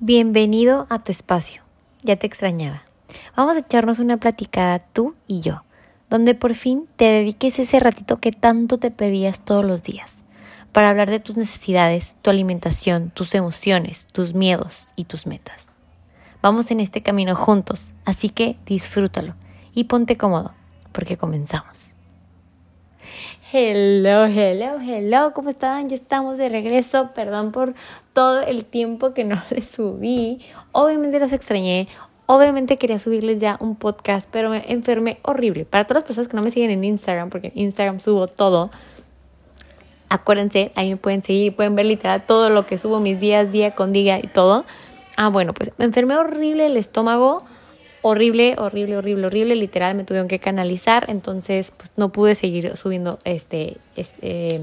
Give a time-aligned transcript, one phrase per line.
[0.00, 1.62] Bienvenido a tu espacio.
[2.04, 2.84] Ya te extrañaba.
[3.34, 5.64] Vamos a echarnos una platicada tú y yo,
[6.08, 10.22] donde por fin te dediques ese ratito que tanto te pedías todos los días,
[10.70, 15.72] para hablar de tus necesidades, tu alimentación, tus emociones, tus miedos y tus metas.
[16.42, 19.34] Vamos en este camino juntos, así que disfrútalo
[19.74, 20.54] y ponte cómodo,
[20.92, 21.97] porque comenzamos.
[23.50, 25.88] Hello, hello, hello, ¿cómo están?
[25.88, 27.12] Ya estamos de regreso.
[27.14, 27.72] Perdón por
[28.12, 30.42] todo el tiempo que no les subí.
[30.72, 31.88] Obviamente los extrañé.
[32.26, 35.64] Obviamente quería subirles ya un podcast, pero me enfermé horrible.
[35.64, 38.70] Para todas las personas que no me siguen en Instagram, porque en Instagram subo todo.
[40.10, 43.70] Acuérdense, ahí me pueden seguir, pueden ver literal todo lo que subo mis días, día
[43.70, 44.66] con día y todo.
[45.16, 47.42] Ah, bueno, pues me enfermé horrible el estómago
[48.02, 53.18] horrible, horrible, horrible, horrible, literal me tuvieron que canalizar, entonces pues no pude seguir subiendo
[53.24, 54.60] este, este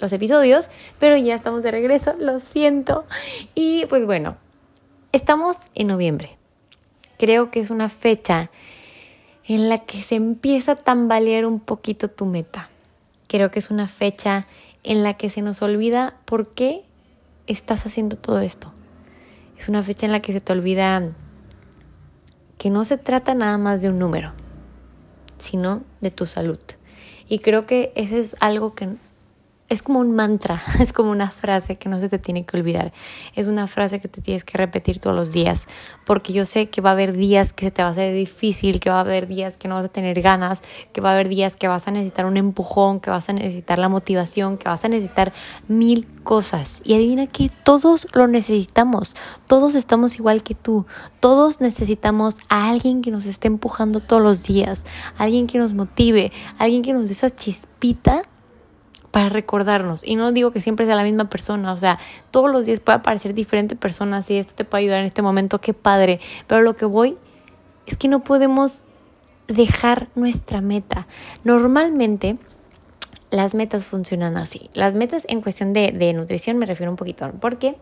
[0.00, 3.04] los episodios, pero ya estamos de regreso, lo siento.
[3.54, 4.36] Y pues bueno,
[5.12, 6.36] estamos en noviembre.
[7.18, 8.50] Creo que es una fecha
[9.46, 12.70] en la que se empieza a tambalear un poquito tu meta.
[13.26, 14.46] Creo que es una fecha
[14.82, 16.82] en la que se nos olvida por qué
[17.46, 18.72] estás haciendo todo esto.
[19.58, 21.12] Es una fecha en la que se te olvida
[22.60, 24.32] que no se trata nada más de un número,
[25.38, 26.58] sino de tu salud.
[27.26, 28.86] Y creo que eso es algo que
[29.70, 32.92] es como un mantra, es como una frase que no se te tiene que olvidar.
[33.34, 35.68] Es una frase que te tienes que repetir todos los días,
[36.04, 38.80] porque yo sé que va a haber días que se te va a hacer difícil,
[38.80, 40.60] que va a haber días que no vas a tener ganas,
[40.92, 43.78] que va a haber días que vas a necesitar un empujón, que vas a necesitar
[43.78, 45.32] la motivación, que vas a necesitar
[45.68, 46.82] mil cosas.
[46.84, 49.14] Y adivina que todos lo necesitamos,
[49.46, 50.84] todos estamos igual que tú,
[51.20, 54.84] todos necesitamos a alguien que nos esté empujando todos los días,
[55.16, 58.22] alguien que nos motive, alguien que nos dé esa chispita
[59.10, 60.06] para recordarnos.
[60.06, 61.98] Y no digo que siempre sea la misma persona, o sea,
[62.30, 65.60] todos los días puede aparecer diferente persona, si esto te puede ayudar en este momento,
[65.60, 66.20] qué padre.
[66.46, 67.16] Pero lo que voy
[67.86, 68.84] es que no podemos
[69.48, 71.06] dejar nuestra meta.
[71.44, 72.38] Normalmente
[73.30, 74.70] las metas funcionan así.
[74.74, 77.76] Las metas en cuestión de, de nutrición me refiero un poquito, porque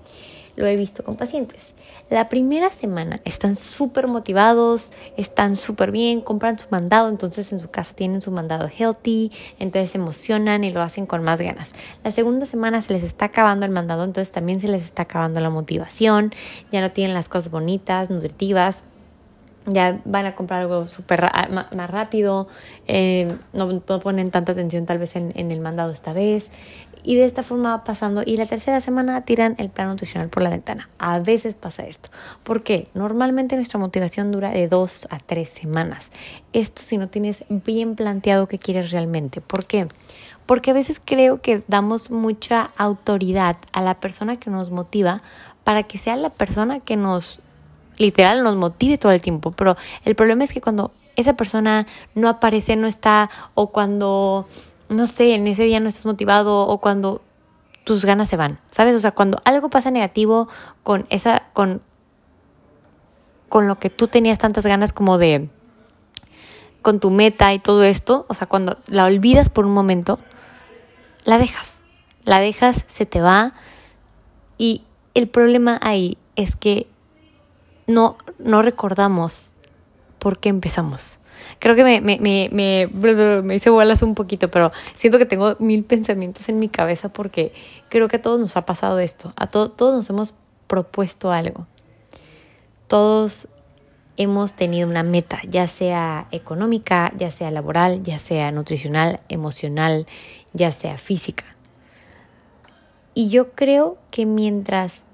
[0.59, 1.73] lo he visto con pacientes.
[2.11, 7.71] La primera semana están súper motivados, están súper bien, compran su mandado, entonces en su
[7.71, 11.71] casa tienen su mandado healthy, entonces se emocionan y lo hacen con más ganas.
[12.03, 15.41] La segunda semana se les está acabando el mandado, entonces también se les está acabando
[15.41, 16.33] la motivación,
[16.73, 18.83] ya no tienen las cosas bonitas, nutritivas
[19.73, 22.49] ya van a comprar algo súper más rápido,
[22.87, 26.51] eh, no, ponen tanta atención tal vez en, en, el mandado esta vez,
[27.03, 30.43] y de esta forma va pasando y la tercera semana tiran el plan nutricional por
[30.43, 30.89] la ventana.
[30.99, 32.11] A veces pasa esto.
[32.45, 32.89] ¿Por qué?
[32.95, 36.11] Normalmente nuestra motivación dura de dos a tres semanas.
[36.53, 39.41] Esto si no tienes bien planteado qué quieres realmente.
[39.41, 39.89] ¿Por qué?
[40.47, 45.23] Porque a veces creo que damos mucha autoridad a la persona que nos motiva
[45.65, 47.41] para que sea la persona que nos
[47.99, 49.53] literal nos motive todo el tiempo.
[49.53, 54.47] Pero el problema es que cuando esa persona no aparece, no está, o cuando
[54.89, 57.21] no sé, en ese día no estás motivado o cuando
[57.85, 58.95] tus ganas se van, ¿sabes?
[58.95, 60.49] O sea, cuando algo pasa negativo
[60.83, 61.83] con esa, con,
[63.49, 65.49] con lo que tú tenías tantas ganas como de,
[66.83, 70.19] con tu meta y todo esto, o sea, cuando la olvidas por un momento,
[71.25, 71.81] la dejas,
[72.25, 73.53] la dejas, se te va
[74.57, 74.83] y
[75.15, 76.89] el problema ahí es que
[77.89, 79.53] no, no recordamos
[80.21, 81.19] por qué empezamos.
[81.59, 85.57] Creo que me, me, me, me, me hice bolas un poquito, pero siento que tengo
[85.59, 87.53] mil pensamientos en mi cabeza porque
[87.89, 90.35] creo que a todos nos ha pasado esto, a todos nos hemos
[90.67, 91.67] propuesto algo.
[92.87, 93.49] Todos
[94.17, 100.07] hemos tenido una meta, ya sea económica, ya sea laboral, ya sea nutricional, emocional,
[100.53, 101.45] ya sea física.
[103.15, 105.05] Y yo creo que mientras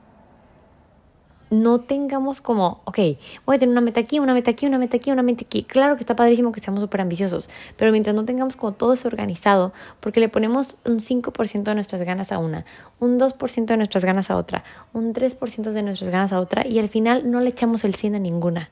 [1.51, 2.99] no tengamos como, ok,
[3.47, 5.63] voy a tener una meta aquí, una meta aquí, una meta aquí, una meta aquí.
[5.63, 9.09] Claro que está padrísimo que seamos súper ambiciosos, pero mientras no tengamos como todo eso
[9.09, 12.65] organizado, porque le ponemos un 5% de nuestras ganas a una,
[12.99, 16.79] un 2% de nuestras ganas a otra, un 3% de nuestras ganas a otra, y
[16.79, 18.71] al final no le echamos el 100 a ninguna.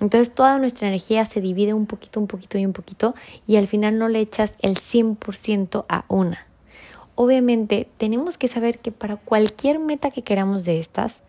[0.00, 3.14] Entonces toda nuestra energía se divide un poquito, un poquito y un poquito,
[3.46, 6.46] y al final no le echas el 100% a una.
[7.14, 11.22] Obviamente tenemos que saber que para cualquier meta que queramos de estas,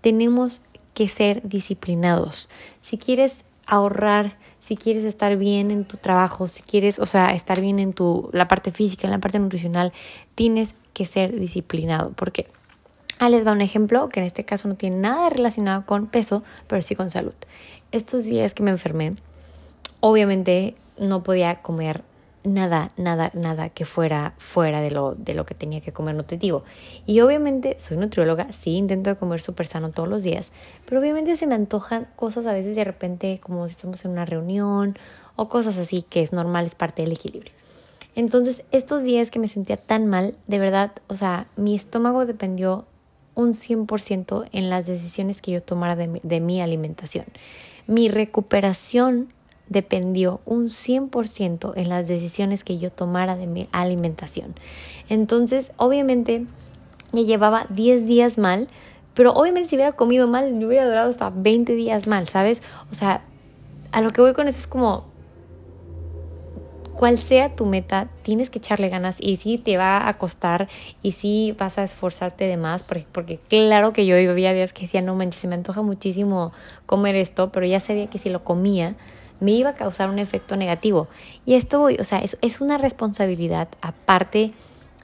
[0.00, 0.62] tenemos
[0.94, 2.48] que ser disciplinados.
[2.80, 7.60] Si quieres ahorrar, si quieres estar bien en tu trabajo, si quieres, o sea, estar
[7.60, 9.92] bien en tu la parte física, en la parte nutricional,
[10.34, 12.48] tienes que ser disciplinado, porque
[13.20, 16.44] Ah, les va un ejemplo que en este caso no tiene nada relacionado con peso,
[16.68, 17.32] pero sí con salud.
[17.90, 19.12] Estos días que me enfermé,
[19.98, 22.04] obviamente no podía comer
[22.44, 26.64] nada, nada, nada que fuera fuera de lo, de lo que tenía que comer nutritivo.
[27.06, 30.52] Y obviamente soy nutrióloga, sí intento comer súper sano todos los días,
[30.86, 34.24] pero obviamente se me antojan cosas a veces de repente como si estamos en una
[34.24, 34.96] reunión
[35.36, 37.52] o cosas así que es normal, es parte del equilibrio.
[38.14, 42.84] Entonces, estos días que me sentía tan mal, de verdad, o sea, mi estómago dependió
[43.36, 47.26] un 100% en las decisiones que yo tomara de de mi alimentación.
[47.86, 49.32] Mi recuperación
[49.68, 54.54] dependió un 100% en las decisiones que yo tomara de mi alimentación.
[55.08, 56.46] Entonces, obviamente,
[57.12, 58.68] ya llevaba 10 días mal,
[59.14, 62.62] pero obviamente si hubiera comido mal, yo hubiera durado hasta 20 días mal, ¿sabes?
[62.90, 63.22] O sea,
[63.92, 65.04] a lo que voy con eso es como,
[66.98, 70.68] cual sea tu meta, tienes que echarle ganas y sí te va a costar
[71.00, 74.82] y sí vas a esforzarte de más, porque, porque claro que yo había días que
[74.82, 76.52] decía, no manches, se me antoja muchísimo
[76.86, 78.96] comer esto, pero ya sabía que si lo comía,
[79.40, 81.08] me iba a causar un efecto negativo.
[81.44, 84.52] Y esto, o sea, es, es una responsabilidad aparte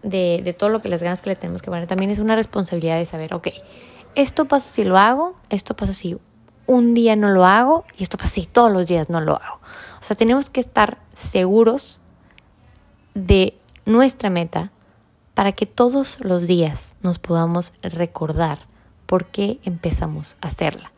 [0.03, 2.37] de, de, todo lo que las ganas que le tenemos que poner, también es una
[2.37, 3.49] responsabilidad de saber, ok,
[4.15, 6.19] esto pasa si lo hago, esto pasa si
[6.67, 9.61] un día no lo hago y esto pasa si todos los días no lo hago.
[10.01, 12.01] O sea, tenemos que estar seguros
[13.15, 13.57] de
[13.87, 14.71] nuestra meta
[15.35, 18.59] para que todos los días nos podamos recordar
[19.07, 20.93] por qué empezamos a hacerla.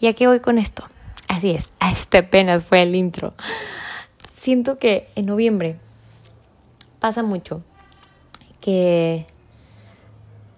[0.00, 0.84] ¿Y a qué voy con esto?
[1.32, 3.32] Así es, este apenas fue el intro.
[4.32, 5.76] Siento que en noviembre
[7.00, 7.62] pasa mucho
[8.60, 9.24] que,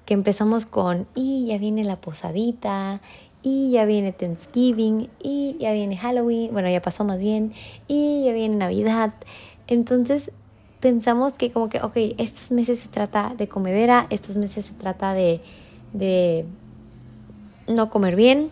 [0.04, 3.00] que empezamos con, y ya viene la posadita,
[3.42, 7.52] y ya viene Thanksgiving, y ya viene Halloween, bueno, ya pasó más bien,
[7.86, 9.14] y ya viene Navidad.
[9.68, 10.32] Entonces
[10.80, 15.14] pensamos que como que, ok, estos meses se trata de comedera, estos meses se trata
[15.14, 15.40] de,
[15.92, 16.46] de
[17.68, 18.50] no comer bien,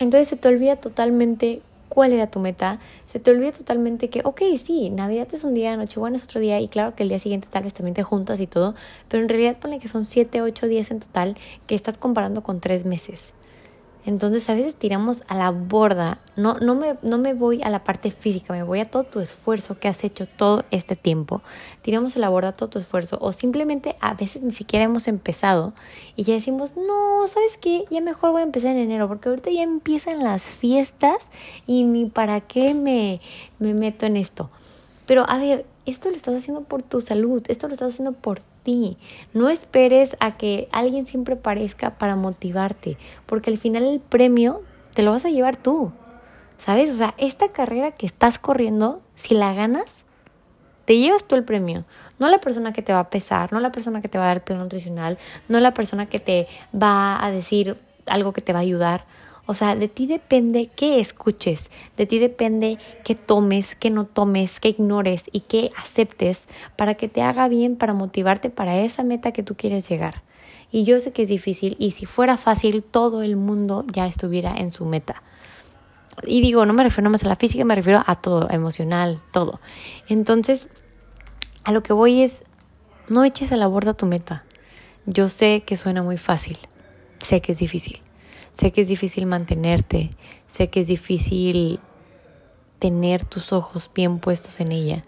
[0.00, 2.78] entonces se te olvida totalmente cuál era tu meta,
[3.12, 6.58] se te olvida totalmente que, ok, sí, Navidad es un día, Nochebuena es otro día
[6.58, 8.74] y claro que el día siguiente tal vez también te juntas y todo,
[9.08, 11.36] pero en realidad pone que son 7, 8 días en total
[11.66, 13.34] que estás comparando con tres meses.
[14.06, 17.84] Entonces a veces tiramos a la borda, no, no, me, no me voy a la
[17.84, 21.42] parte física, me voy a todo tu esfuerzo que has hecho todo este tiempo.
[21.82, 25.74] Tiramos a la borda todo tu esfuerzo o simplemente a veces ni siquiera hemos empezado
[26.16, 27.84] y ya decimos, no, ¿sabes qué?
[27.90, 31.18] Ya mejor voy a empezar en enero porque ahorita ya empiezan las fiestas
[31.66, 33.20] y ni para qué me,
[33.58, 34.50] me meto en esto.
[35.06, 38.40] Pero a ver, esto lo estás haciendo por tu salud, esto lo estás haciendo por
[38.62, 38.96] ti.
[39.32, 42.96] No esperes a que alguien siempre parezca para motivarte,
[43.26, 44.62] porque al final el premio
[44.94, 45.92] te lo vas a llevar tú.
[46.58, 46.90] ¿Sabes?
[46.90, 50.04] O sea, esta carrera que estás corriendo, si la ganas,
[50.84, 51.84] te llevas tú el premio.
[52.18, 54.26] No la persona que te va a pesar, no la persona que te va a
[54.28, 55.18] dar el plan nutricional,
[55.48, 59.06] no la persona que te va a decir algo que te va a ayudar.
[59.50, 64.60] O sea, de ti depende qué escuches, de ti depende qué tomes, qué no tomes,
[64.60, 66.44] qué ignores y qué aceptes
[66.76, 70.22] para que te haga bien, para motivarte para esa meta que tú quieres llegar.
[70.70, 74.56] Y yo sé que es difícil y si fuera fácil todo el mundo ya estuviera
[74.56, 75.20] en su meta.
[76.22, 79.58] Y digo, no me refiero más a la física, me refiero a todo, emocional, todo.
[80.06, 80.68] Entonces,
[81.64, 82.44] a lo que voy es,
[83.08, 84.44] no eches a la borda tu meta.
[85.06, 86.56] Yo sé que suena muy fácil,
[87.18, 88.00] sé que es difícil
[88.52, 90.10] Sé que es difícil mantenerte,
[90.48, 91.80] sé que es difícil
[92.78, 95.04] tener tus ojos bien puestos en ella,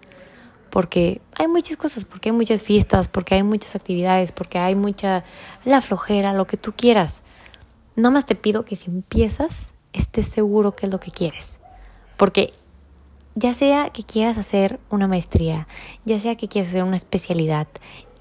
[0.70, 5.24] porque hay muchas cosas, porque hay muchas fiestas, porque hay muchas actividades, porque hay mucha
[5.64, 7.22] la flojera, lo que tú quieras.
[7.96, 11.58] Nada más te pido que si empiezas, estés seguro que es lo que quieres,
[12.16, 12.54] porque
[13.34, 15.66] ya sea que quieras hacer una maestría,
[16.04, 17.66] ya sea que quieras hacer una especialidad,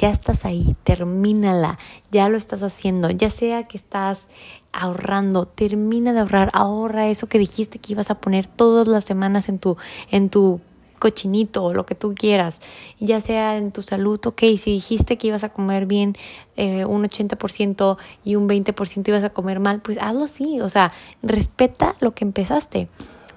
[0.01, 1.77] ya estás ahí, termínala,
[2.09, 4.27] ya lo estás haciendo, ya sea que estás
[4.71, 9.47] ahorrando, termina de ahorrar, ahorra eso que dijiste que ibas a poner todas las semanas
[9.47, 9.77] en tu,
[10.09, 10.59] en tu
[10.97, 12.61] cochinito o lo que tú quieras,
[12.99, 16.15] ya sea en tu salud, ok, si dijiste que ibas a comer bien
[16.57, 20.91] eh, un 80% y un 20% ibas a comer mal, pues hazlo así, o sea,
[21.21, 22.87] respeta lo que empezaste,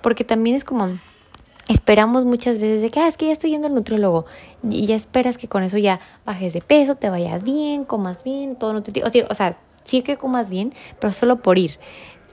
[0.01, 0.99] porque también es como
[1.69, 4.27] esperamos muchas veces de que, ah, es que ya estoy yendo al nutriólogo
[4.63, 8.57] y ya esperas que con eso ya bajes de peso, te vaya bien, comas bien,
[8.57, 9.07] todo nutritivo.
[9.07, 11.79] O sea, o sea, sí que comas bien, pero solo por ir.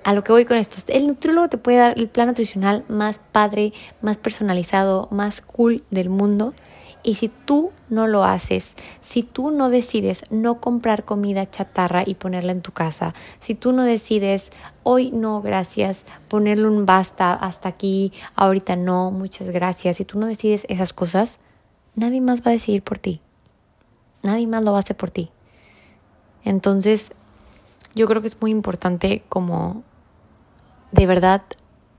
[0.03, 3.19] A lo que voy con esto, el nutriólogo te puede dar el plan nutricional más
[3.31, 3.71] padre,
[4.01, 6.53] más personalizado, más cool del mundo
[7.03, 12.15] y si tú no lo haces, si tú no decides no comprar comida chatarra y
[12.15, 14.51] ponerla en tu casa, si tú no decides
[14.83, 20.27] hoy no, gracias, ponerle un basta hasta aquí, ahorita no, muchas gracias, si tú no
[20.27, 21.39] decides esas cosas,
[21.95, 23.21] nadie más va a decidir por ti.
[24.23, 25.31] Nadie más lo va a hacer por ti.
[26.43, 27.11] Entonces,
[27.95, 29.83] yo creo que es muy importante como
[30.91, 31.41] de verdad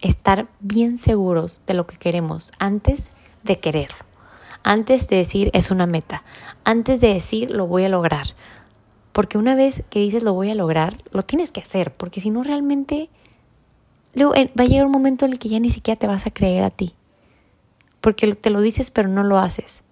[0.00, 3.11] estar bien seguros de lo que queremos antes
[3.42, 4.12] de quererlo
[4.62, 6.25] antes de decir es una meta,
[6.64, 8.28] antes de decir lo voy a lograr.
[9.12, 12.31] Porque una vez que dices lo voy a lograr, lo tienes que hacer, porque si
[12.31, 13.11] no realmente
[14.14, 16.26] luego eh, va a llegar un momento en el que ya ni siquiera te vas
[16.26, 16.95] a creer a ti.
[18.00, 19.83] Porque te lo dices pero no lo haces.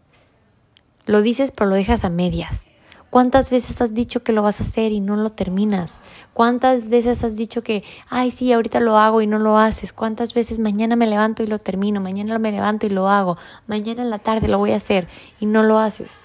[1.04, 2.69] Lo dices pero lo dejas a medias.
[3.10, 6.00] ¿Cuántas veces has dicho que lo vas a hacer y no lo terminas?
[6.32, 9.92] ¿Cuántas veces has dicho que, ay, sí, ahorita lo hago y no lo haces?
[9.92, 12.00] ¿Cuántas veces mañana me levanto y lo termino?
[12.00, 13.36] Mañana me levanto y lo hago.
[13.66, 15.08] Mañana en la tarde lo voy a hacer
[15.40, 16.20] y no lo haces.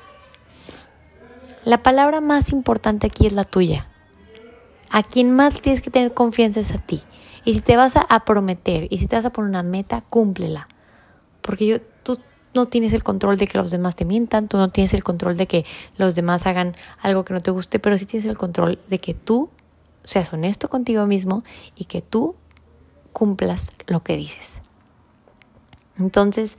[1.63, 3.87] La palabra más importante aquí es la tuya.
[4.91, 7.01] A quien más tienes que tener confianza es a ti.
[7.45, 10.67] Y si te vas a prometer y si te vas a poner una meta, cúmplela.
[11.41, 12.19] Porque yo, tú
[12.55, 15.37] no tienes el control de que los demás te mientan, tú no tienes el control
[15.37, 15.65] de que
[15.97, 19.13] los demás hagan algo que no te guste, pero sí tienes el control de que
[19.13, 19.49] tú
[20.03, 21.43] seas honesto contigo mismo
[21.75, 22.35] y que tú
[23.13, 24.61] cumplas lo que dices.
[25.97, 26.57] Entonces,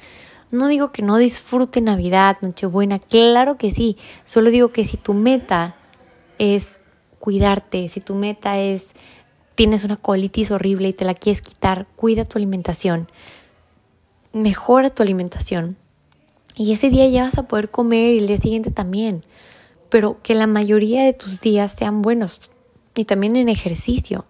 [0.51, 3.97] no digo que no disfrute Navidad, Nochebuena, claro que sí.
[4.25, 5.77] Solo digo que si tu meta
[6.39, 6.79] es
[7.19, 8.95] cuidarte, si tu meta es
[9.57, 13.11] tienes una colitis horrible y te la quieres quitar, cuida tu alimentación.
[14.33, 15.77] Mejora tu alimentación.
[16.57, 19.25] Y ese día ya vas a poder comer y el día siguiente también.
[19.91, 22.51] Pero que la mayoría de tus días sean buenos.
[22.95, 24.25] Y también en ejercicio.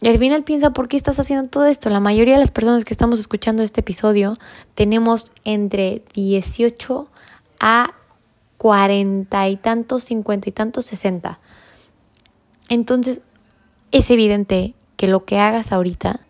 [0.00, 1.90] Y al final piensa por qué estás haciendo todo esto.
[1.90, 4.36] La mayoría de las personas que estamos escuchando este episodio
[4.76, 7.08] tenemos entre 18
[7.58, 7.94] a
[8.58, 11.40] 40 y tantos, 50 y tantos, 60.
[12.68, 13.22] Entonces,
[13.90, 16.20] es evidente que lo que hagas ahorita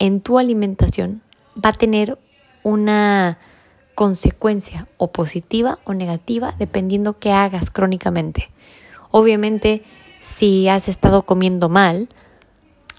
[0.00, 1.22] en tu alimentación
[1.64, 2.18] va a tener
[2.64, 3.38] una
[3.98, 8.48] consecuencia o positiva o negativa dependiendo qué hagas crónicamente.
[9.10, 9.82] Obviamente,
[10.22, 12.08] si has estado comiendo mal,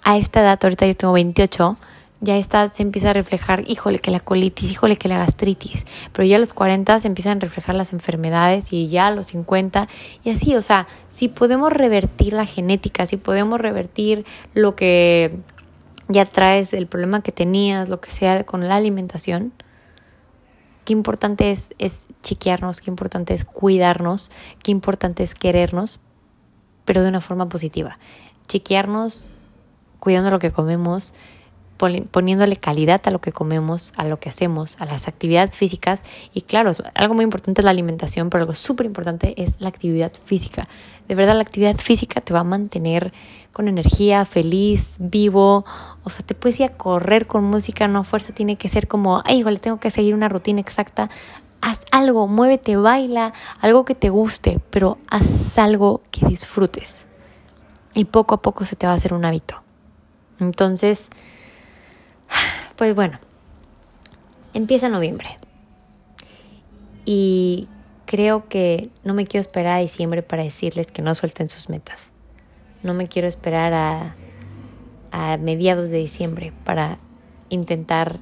[0.03, 1.77] a esta edad, ahorita yo tengo 28,
[2.20, 6.27] ya está, se empieza a reflejar, híjole que la colitis, híjole que la gastritis, pero
[6.27, 9.88] ya a los 40 se empiezan a reflejar las enfermedades y ya a los 50
[10.25, 15.32] y así, o sea, si podemos revertir la genética, si podemos revertir lo que
[16.10, 19.53] ya traes, el problema que tenías, lo que sea con la alimentación,
[20.86, 24.31] qué importante es, es qué importante es cuidarnos,
[24.63, 26.00] qué importante es querernos,
[26.86, 28.00] pero de una forma positiva.
[28.48, 29.29] Chiquearnos
[30.00, 31.13] cuidando lo que comemos,
[32.12, 36.03] poniéndole calidad a lo que comemos, a lo que hacemos, a las actividades físicas.
[36.33, 40.12] Y claro, algo muy importante es la alimentación, pero algo súper importante es la actividad
[40.13, 40.67] física.
[41.07, 43.13] De verdad, la actividad física te va a mantener
[43.53, 45.65] con energía, feliz, vivo.
[46.03, 49.21] O sea, te puedes ir a correr con música, no fuerza tiene que ser como,
[49.25, 51.09] ay, igual tengo que seguir una rutina exacta.
[51.62, 57.05] Haz algo, muévete, baila, algo que te guste, pero haz algo que disfrutes.
[57.95, 59.62] Y poco a poco se te va a hacer un hábito.
[60.39, 61.09] Entonces,
[62.79, 63.19] pues bueno,
[64.53, 65.38] empieza noviembre.
[67.03, 67.67] Y
[68.05, 72.07] creo que no me quiero esperar a diciembre para decirles que no suelten sus metas.
[72.81, 74.15] No me quiero esperar a,
[75.12, 77.00] a mediados de diciembre para
[77.50, 78.17] intentar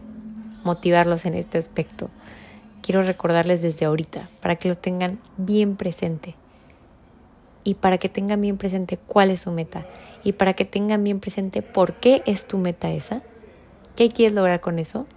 [0.63, 2.09] motivarlos en este aspecto.
[2.81, 6.33] Quiero recordarles desde ahorita para que lo tengan bien presente
[7.63, 9.85] y para que tengan bien presente cuál es su meta
[10.23, 13.21] y para que tengan bien presente por qué es tu meta esa,
[13.97, 15.07] qué quieres lograr con eso.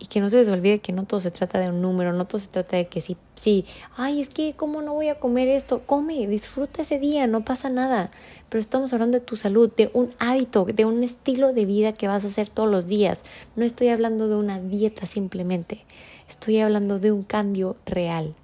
[0.00, 2.26] Y que no se les olvide que no todo se trata de un número, no
[2.26, 3.64] todo se trata de que sí, sí,
[3.96, 7.68] ay, es que cómo no voy a comer esto, come, disfruta ese día, no pasa
[7.68, 8.12] nada,
[8.48, 12.06] pero estamos hablando de tu salud, de un hábito, de un estilo de vida que
[12.06, 13.24] vas a hacer todos los días,
[13.56, 15.84] no estoy hablando de una dieta simplemente,
[16.28, 18.36] estoy hablando de un cambio real.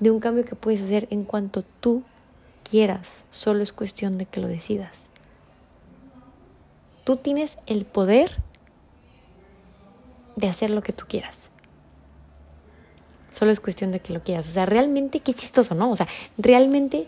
[0.00, 2.02] De un cambio que puedes hacer en cuanto tú
[2.68, 5.11] quieras, solo es cuestión de que lo decidas.
[7.04, 8.36] Tú tienes el poder
[10.36, 11.50] de hacer lo que tú quieras.
[13.30, 14.48] Solo es cuestión de que lo quieras.
[14.48, 15.90] O sea, realmente qué chistoso, ¿no?
[15.90, 16.06] O sea,
[16.36, 17.06] realmente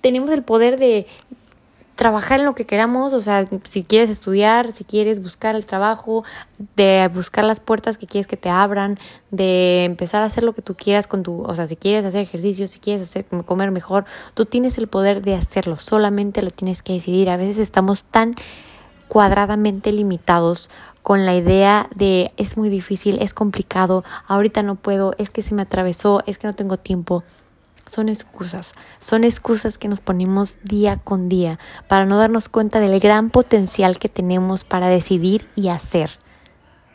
[0.00, 1.06] tenemos el poder de
[2.00, 6.24] trabajar en lo que queramos, o sea, si quieres estudiar, si quieres buscar el trabajo,
[6.74, 8.96] de buscar las puertas que quieres que te abran,
[9.30, 12.22] de empezar a hacer lo que tú quieras con tu, o sea, si quieres hacer
[12.22, 16.82] ejercicio, si quieres hacer comer mejor, tú tienes el poder de hacerlo, solamente lo tienes
[16.82, 17.28] que decidir.
[17.28, 18.34] A veces estamos tan
[19.10, 20.70] cuadradamente limitados
[21.02, 25.52] con la idea de es muy difícil, es complicado, ahorita no puedo, es que se
[25.52, 27.24] me atravesó, es que no tengo tiempo
[27.90, 33.00] son excusas, son excusas que nos ponemos día con día para no darnos cuenta del
[33.00, 36.10] gran potencial que tenemos para decidir y hacer.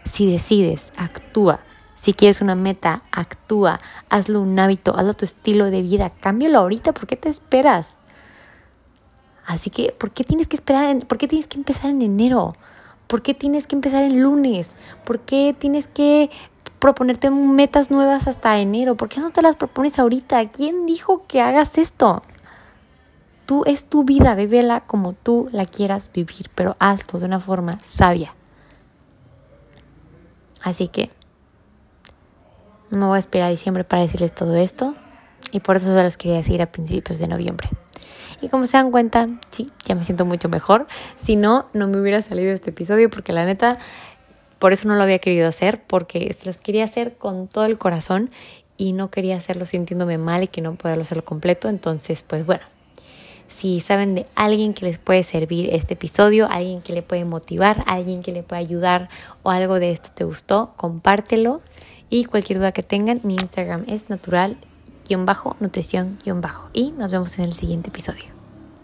[0.06, 1.60] Si decides, actúa.
[1.96, 3.80] Si quieres una meta, actúa,
[4.10, 7.98] hazlo un hábito, hazlo tu estilo de vida, cámbialo ahorita, ¿por qué te esperas?
[9.46, 10.98] Así que, ¿por qué tienes que esperar?
[11.06, 12.54] ¿Por qué tienes que empezar en enero?
[13.08, 14.72] ¿Por qué tienes que empezar en lunes?
[15.06, 16.30] ¿Por qué tienes que
[16.86, 18.96] proponerte metas nuevas hasta enero.
[18.96, 20.50] ¿Por qué no te las propones ahorita?
[20.50, 22.22] ¿Quién dijo que hagas esto?
[23.48, 27.80] Tú es tu vida, vívela como tú la quieras vivir, pero hazlo de una forma
[27.84, 28.36] sabia.
[30.62, 31.12] Así que
[32.92, 34.96] no voy a esperar a diciembre para decirles todo esto
[35.52, 37.70] y por eso se los quería decir a principios de noviembre.
[38.46, 40.86] Y como se dan cuenta, sí, ya me siento mucho mejor.
[41.18, 43.80] Si no, no me hubiera salido este episodio porque la neta,
[44.60, 48.30] por eso no lo había querido hacer, porque los quería hacer con todo el corazón
[48.78, 51.70] y no quería hacerlo sintiéndome mal y que no poderlo hacerlo completo.
[51.70, 52.62] Entonces, pues bueno,
[53.48, 57.84] si saben de alguien que les puede servir este episodio, alguien que le puede motivar,
[57.88, 59.10] alguien que le puede ayudar
[59.42, 61.64] o algo de esto te gustó, compártelo.
[62.12, 66.70] Y cualquier duda que tengan, mi Instagram es natural-nutrición-bajo.
[66.74, 68.35] Y nos vemos en el siguiente episodio.